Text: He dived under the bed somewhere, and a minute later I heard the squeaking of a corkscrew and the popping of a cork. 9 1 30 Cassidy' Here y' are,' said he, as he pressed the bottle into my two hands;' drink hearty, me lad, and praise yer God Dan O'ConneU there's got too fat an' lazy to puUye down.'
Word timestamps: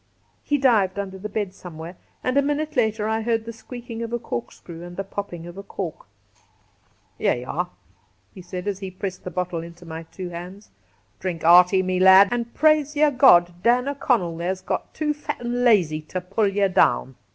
He 0.41 0.57
dived 0.57 0.97
under 0.97 1.19
the 1.19 1.29
bed 1.29 1.53
somewhere, 1.53 1.95
and 2.23 2.35
a 2.35 2.41
minute 2.41 2.75
later 2.75 3.07
I 3.07 3.21
heard 3.21 3.45
the 3.45 3.53
squeaking 3.53 4.01
of 4.01 4.11
a 4.11 4.17
corkscrew 4.17 4.81
and 4.83 4.97
the 4.97 5.03
popping 5.03 5.45
of 5.45 5.59
a 5.59 5.61
cork. 5.61 6.07
9 7.19 7.27
1 7.27 7.35
30 7.35 7.45
Cassidy' 7.45 7.45
Here 7.45 7.45
y' 7.45 7.45
are,' 7.47 7.69
said 8.41 8.63
he, 8.63 8.69
as 8.71 8.79
he 8.79 8.89
pressed 8.89 9.23
the 9.25 9.29
bottle 9.29 9.61
into 9.61 9.85
my 9.85 10.01
two 10.01 10.29
hands;' 10.29 10.71
drink 11.19 11.43
hearty, 11.43 11.83
me 11.83 11.99
lad, 11.99 12.29
and 12.31 12.51
praise 12.55 12.95
yer 12.95 13.11
God 13.11 13.53
Dan 13.61 13.87
O'ConneU 13.87 14.39
there's 14.39 14.61
got 14.61 14.91
too 14.95 15.13
fat 15.13 15.39
an' 15.39 15.63
lazy 15.63 16.01
to 16.01 16.19
puUye 16.19 16.73
down.' 16.73 17.13